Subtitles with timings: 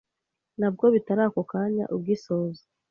[0.59, 2.63] na bwo bitari ako kanya ugisoza